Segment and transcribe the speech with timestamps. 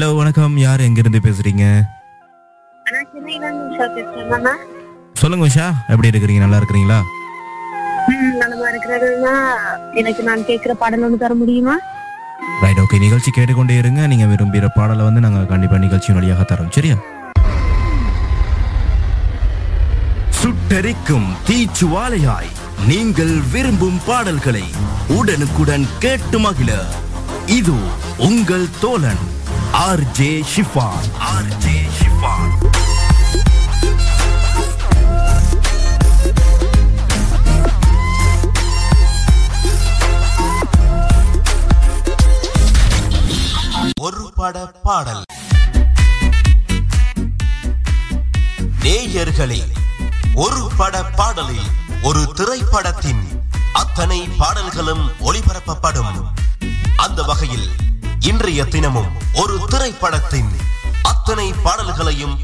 [0.00, 0.54] Hello வணக்கம்.
[0.56, 0.82] யார்
[1.24, 1.64] பேசுறீங்க?
[3.12, 4.52] சென்னையில இருந்து அண்ணா
[5.12, 5.66] சொல்லுங்க உஷா.
[5.92, 6.42] எப்படி இருக்கிறீங்க?
[6.44, 6.98] நல்லா இருக்கிறீங்களா?
[8.12, 9.32] ம், நலமா இருக்கிறதுனா
[10.00, 11.74] எனக்கு நான் கேட்கிற பாடல் ஒன்று தர முடியுமா?
[12.62, 14.06] ரைட் ஓகே நிகழ்ச்சி கேட்டுக்கொண்டே இருங்க.
[14.06, 16.72] நீங்க விரும்புகிற பாடலை வந்து நாங்க கண்டிப்பா நிகழ்ச்சியின் வழியாக தரோம்.
[16.76, 16.96] சரியா?
[20.40, 22.50] சுட்டெரிக்கும் தீச்சுவாலையாய்
[22.86, 24.64] நீங்கள் விரும்பும் பாடல்களை
[25.18, 26.70] உடனுக்குடன் கேட்டு மகிழ.
[27.58, 27.76] இது
[28.30, 29.22] உங்கள் தோழன்.
[29.86, 32.52] R J Shifan R J Shifan
[44.00, 45.22] ஒரு பட பாடல்.
[48.82, 49.60] நேயர்களே
[50.34, 51.68] ஒரு பட பாடலில்
[52.02, 53.22] ஒரு திரைப்படத்தின்
[53.72, 56.12] அத்தனை பாடல்களும் ஒளிபரப்பப்படும்.
[56.96, 57.68] அந்த வகையில்
[58.20, 60.56] இன்றைய தினமும் ஒரு திரைப்படத்தின்
[61.02, 62.40] அத்தனை பாடல்களையும்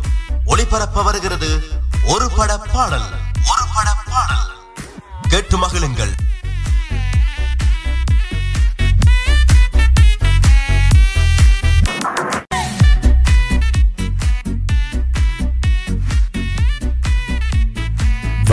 [0.46, 3.10] ஒளிபரப்ப வருகிறது ஒரு பட பாடல்
[3.46, 4.46] ஒரு பட பாடல்.
[5.28, 6.12] கேட்டு மகிழுங்கள்.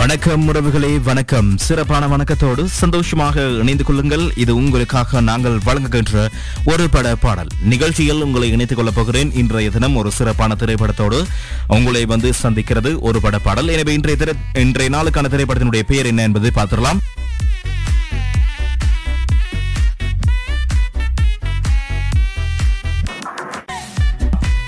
[0.04, 1.58] வணக்கம் உறவுகளே வணக்கம்.
[1.58, 4.32] சிறப்பான வணக்கத்தோடு சந்தோஷமாக இணைந்து கொள்ளுங்கள்.
[4.36, 6.28] இது உங்களுக்காக நாங்கள் வழங்குகின்ற
[6.64, 7.46] ஒரு பட பாடல்.
[7.62, 9.32] நிகழ்ச்சியில் உங்களை இணைத்துக் கொள்ளப் போகிறேன்.
[9.32, 11.24] இன்றைய தினம் ஒரு சிறப்பான திரைப்படத்தோடு
[11.66, 13.68] உங்களை வந்து சந்திக்கிறது ஒரு பட பாடல்.
[13.68, 16.98] எனவே இன்றைய இன்றைய நாளுக்கான திரைப்படத்தினுடைய பெயர் என்ன என்பதை பார்த்துடலாம்.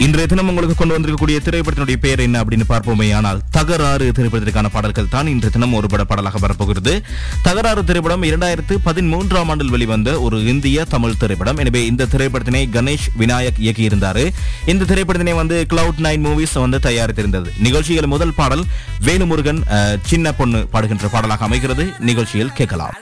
[0.04, 3.06] இன்றைய தினம் உங்களுக்கு கொண்டு வந்திருக்கக்கூடிய திரைப்படத்தினுடைய பெயர் என்ன அப்படின்னு பார்ப்போமே.
[3.18, 6.92] ஆனால் தகராறு திரைப்படத்திற்கான பாடல்கள் தான் இன்றைய தினம் ஒரு பட பாடலாக வரப்போகிறது.
[7.46, 11.60] தகராறு திரைப்படம் இரண்டாயிரத்து பதிமூன்றாம் ஆண்டில் வெளிவந்த ஒரு இந்திய தமிழ் திரைப்படம்.
[11.64, 14.24] எனவே இந்த திரைப்படத்தினை கணேஷ் விநாயக் இயக்கியிருந்தாரு.
[14.72, 17.48] இந்த திரைப்படத்தினை வந்து கிளவுட் நைன் மூவிஸ் வந்து தயாரித்திருந்தது.
[17.68, 18.66] நிகழ்ச்சியில் முதல் பாடல்
[19.08, 19.62] வேணுமுருகன்
[20.12, 21.86] சின்ன பொண்ணு பாடுகின்ற பாடலாக அமைகிறது.
[22.10, 22.94] நிகழ்ச்சியில் கேட்கலாம்.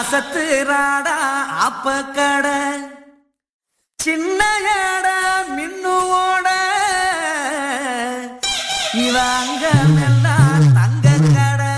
[0.00, 1.18] அசத்து ராடா
[1.68, 2.58] அப்ப கடை
[4.04, 4.42] சின்ன
[4.76, 5.08] எட
[5.56, 6.46] மின்னுவோட.
[9.06, 9.64] இவங்க
[10.08, 11.74] எல்லாம் தங்க கடை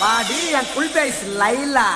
[0.00, 1.88] பாடி என் குல் பேஸ் லைலா.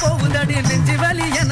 [0.00, 1.45] போகுதடி நெஞ்சு வலி என்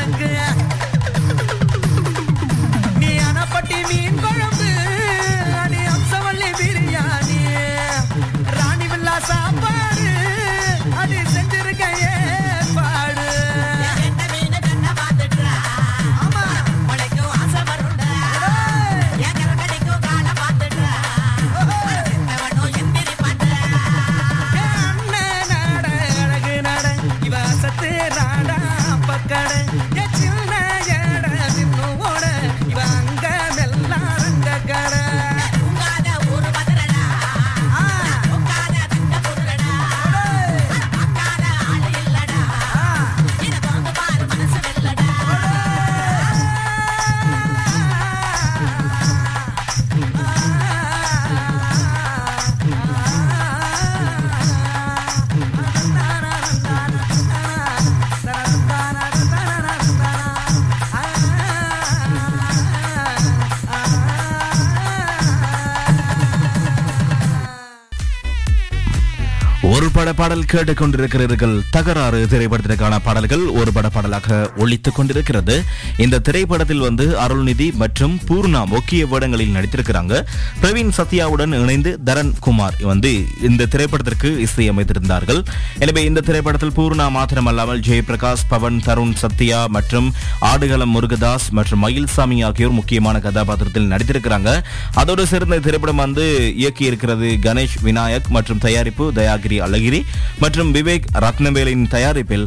[70.34, 71.56] பாடல் கேட்டுக்கொண்டிருக்கிறீர்கள்.
[71.74, 75.56] தகராறு திரைப்படத்திற்கான பாடல்கள் ஒரு பட பாடலாக ஒழித்துக் கொண்டிருக்கிறது.
[76.04, 80.14] இந்த திரைப்படத்தில் வந்து அருள்நிதி மற்றும் பூர்ணா முக்கிய வேடங்களில் நடித்திருக்கிறாங்க.
[80.62, 83.12] பிரவீன் சத்யாவுடன் இணைந்து தரன் குமார் வந்து
[83.48, 85.40] இந்த திரைப்படத்திற்கு இசையமைத்திருந்தார்கள்.
[85.78, 90.12] எனவே இந்த திரைப்படத்தில் பூர்ணா மாத்திரமல்லாமல் ஜெயபிரகாஷ் பவன் தருண் சத்யா மற்றும்
[90.50, 94.50] ஆடுகளம் முருகதாஸ் மற்றும் மயில்சாமி ஆகியோர் முக்கியமான கதாபாத்திரத்தில் நடித்திருக்கிறாங்க.
[94.94, 96.26] அதோடு சேர்ந்த திரைப்படம் வந்து
[96.56, 100.02] இயக்கி இருக்கிறது கணேஷ் விநாயக் மற்றும் தயாரிப்பு தயாகிரி அழகிரி.
[100.38, 102.46] மற்றும் விவேக் ரத்னவேலின் தயாரிப்பில்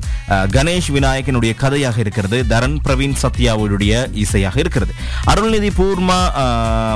[0.52, 4.94] கணேஷ் விநாயகனுடைய கதையாக இருக்கிறது தரன் பிரவீன் சத்யாவுடைய இசையாக இருக்கிறது.
[5.26, 6.18] அருள்நிதி பூர்மா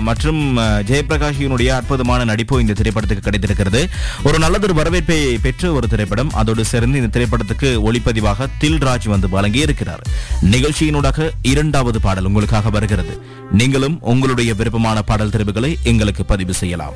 [0.01, 3.81] மற்றும் அஹ், ஜெயபிரகாஷினுடைய அற்புதமான நடிப்பு இந்த திரைப்படத்துக்கு கிடைத்திருக்கிறது.
[4.23, 10.03] ஒரு நல்லதொரு வரவேற்பை பெற்ற ஒரு திரைப்படம் அதோடு சேர்ந்து இந்த திரைப்படத்துக்கு ஒளிப்பதிவாக தில்ராஜ் வந்து வழங்கி இருக்கிறார்
[10.51, 13.13] நிகழ்ச்சியினூடாக இரண்டாவது பாடல் உங்களுக்காக வருகிறது.
[13.51, 16.95] நீங்களும் உங்களுடைய விருப்பமான பாடல் தெரிவுகளை எங்களுக்கு பதிவு செய்யலாம்.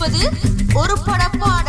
[0.00, 0.20] கேட்பது
[0.74, 1.59] ஒரு படப்பான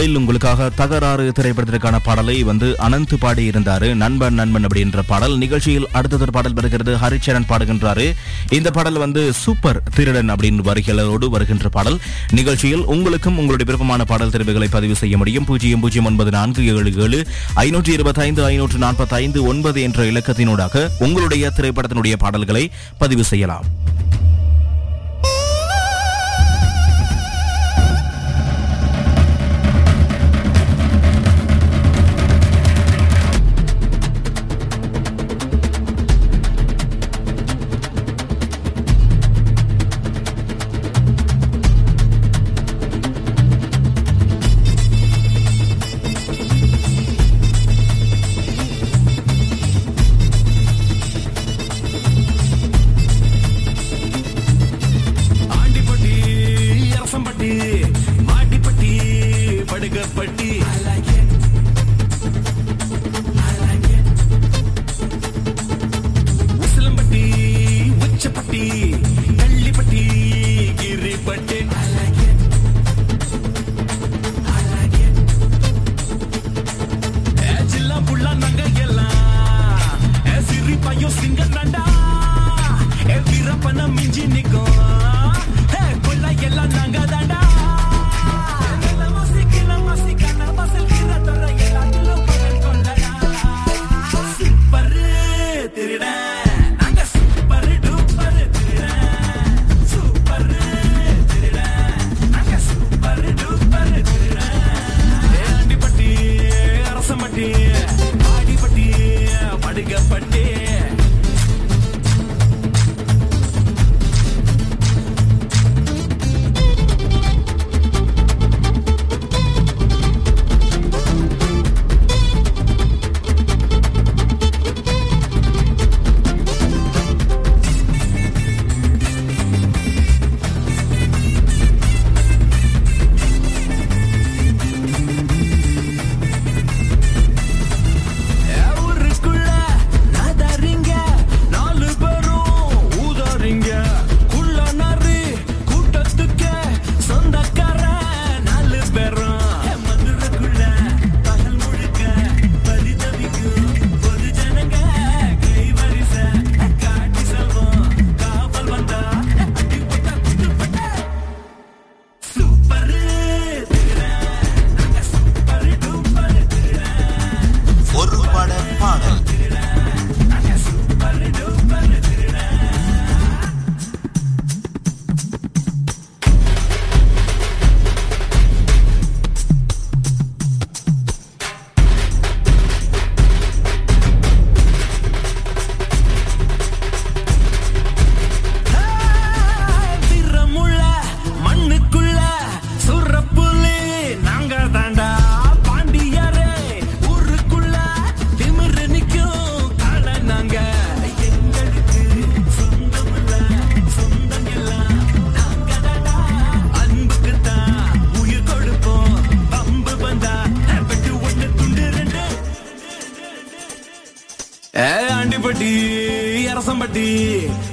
[0.00, 3.94] முதலில் உங்களுக்காக தகராறு திரைப்படத்திற்கான பாடலை வந்து அனந்த் பாடியிருந்தாரு.
[3.94, 5.38] நண்பன் நண்பன் அப்படின்ற பாடல்.
[5.38, 6.96] நிகழ்ச்சியில் அடுத்ததொரு பாடல் வருகிறது.
[6.96, 8.14] ஹரிச்சரன் பாடுகின்றாரு.
[8.48, 12.00] இந்த பாடல் வந்து சூப்பர் திருடன் அப்படின்னு வருகிறோடு வருகின்ற பாடல்.
[12.30, 15.44] நிகழ்ச்சியில் உங்களுக்கும் உங்களுடைய விருப்பமான பாடல் தெரிவுகளை பதிவு செய்ய முடியும்.
[15.44, 17.26] பூஜ்ஜியம் பூஜ்ஜியம் ஒன்பது நான்கு ஏழு ஏழு
[17.56, 23.64] ஐநூற்றி இருபத்தைந்து ஐநூற்று நாற்பத்தி ஐந்து ஒன்பது என்ற இலக்கத்தினூடாக உங்களுடைய திரைப்படத்தினுடைய பாடல்களை பதிவு செய்யலாம்.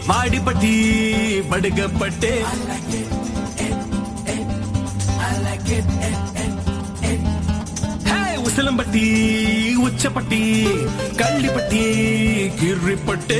[0.07, 0.73] மாடிப்பட்டி
[1.49, 2.31] படுக்கப்பட்டு.
[8.47, 9.05] உசிலம்பட்டி
[9.85, 10.41] உச்சப்பட்டி
[11.21, 11.83] கள்ளிப்பட்டி
[12.59, 13.39] கிர்ரிப்பட்டு.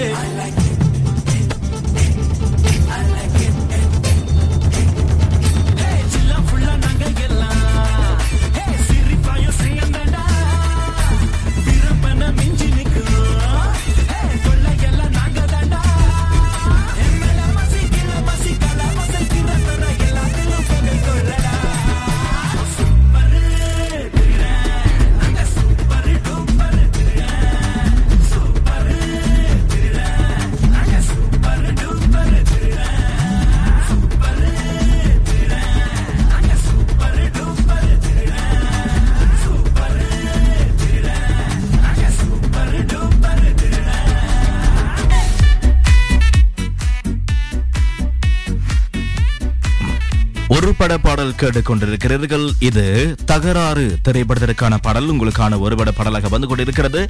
[50.88, 52.44] ஒருபட பாடல் கேட்டுக்கொண்டிருக்கிறீர்கள்.
[52.68, 52.84] இது
[53.30, 55.08] தகராறு திரைப்படத்திற்கான பாடல்.
[55.14, 57.02] உங்களுக்கான ஒருபட பாடலாக வந்து கொண்டிருக்கிறது.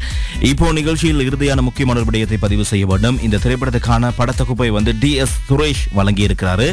[0.51, 3.17] இப்போ நிகழ்ச்சியில் இறுதியான முக்கியமான ஒரு விடயத்தை பதிவு செய்ய வேண்டும்.
[3.25, 6.67] இந்த திரைப்படத்துக்கான படத்தொகுப்பை வந்து டி எஸ் சுரேஷ் வழங்கி இருக்கிறாரு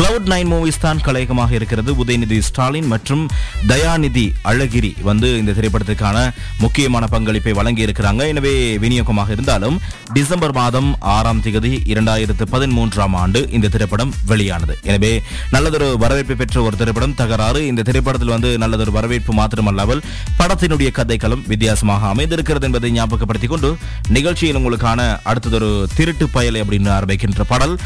[0.00, 1.94] கிளவுட் நைன் மூவிஸ் தான் கலையகமாக இருக்கிறது.
[2.04, 3.24] உதயநிதி ஸ்டாலின் மற்றும்
[3.72, 6.26] தயாநிதி அழகிரி வந்து இந்த திரைப்படத்துக்கான
[6.64, 9.78] முக்கியமான பங்களிப்பை வழங்கி இருக்கிறாங்க எனவே விநியோகமாக இருந்தாலும்
[10.18, 14.76] டிசம்பர் மாதம் ஆறாம் தேதி இரண்டாயிரத்து பதிமூன்றாம் ஆண்டு இந்த திரைப்படம் வெளியானது.
[14.92, 15.14] எனவே
[15.56, 17.66] நல்லதொரு வரவேற்பை பெற்ற பெற்ற ஒரு திரைப்படம் தகராறு.
[17.66, 20.00] இந்த திரைப்படத்தில் வந்து நல்லதொரு வரவேற்பு மாத்திரமல்லாமல்
[20.38, 23.76] படத்தினுடைய கதைக்களம் வித்தியாசமாக அமைந்திருக்கிறது என்பதை ஞாபகப்படுத்திக் கொண்டு
[24.08, 27.78] நிகழ்ச்சியில் உங்களுக்கான அடுத்ததொரு திருட்டு பயலை அப்படின்னு ஆரம்பிக்கின்ற பாடல்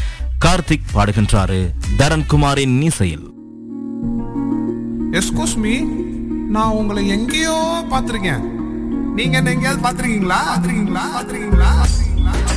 [0.45, 1.59] கார்த்திக் பாடுகின்றாரு.
[1.97, 2.25] தரன்
[2.81, 3.25] நீசையில்.
[5.11, 5.79] எஸ்கூஸ் மீ
[6.49, 8.43] நான் உங்களை எங்கேயோ பார்த்துருக்கேன்.
[9.15, 10.39] நீங்க என்ன எங்கேயாவது பார்த்துருக்கீங்களா?
[10.49, 11.05] பார்த்துருக்கீங்களா?
[11.15, 11.71] பார்த்துருக்கீங்களா?
[11.81, 12.54] பார்த்துருக்கீங்களா?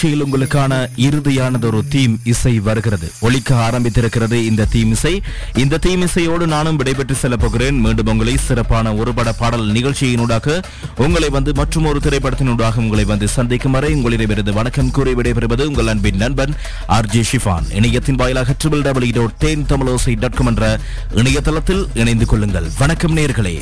[0.00, 0.72] நிகழ்ச்சியில் உங்களுக்கான
[1.06, 3.06] இறுதியானதொரு தீம் இசை வருகிறது.
[3.20, 5.12] ஒழிக்க ஆரம்பித்திருக்கிறது இந்த தீம் இசை.
[5.62, 10.62] இந்த தீம் இசையோடு நானும் விடைபெற்று செல்ல போகிறேன் மீண்டும் உங்களை சிறப்பான ஒருபட பாடல் நிகழ்ச்சியினூடாக
[10.96, 16.22] உங்களை வந்து மற்றும் ஒரு திரைப்படத்தினூடாக உங்களை வந்து சந்திக்கும் வரை உங்களிடமிருந்து வணக்கம் கூறி விடைபெறுவது உங்கள் அன்பின்
[16.24, 16.54] நண்பன்
[16.86, 17.68] ஆர் ஜே ஷிஃபான்.
[17.74, 20.80] இணையத்தின் வாயிலாக triple W dot Then Tamilosai dot com என்ற
[21.14, 22.70] இணையதளத்தில் இணைந்து கொள்ளுங்கள்.
[22.78, 23.56] வணக்கம் நேர்களே.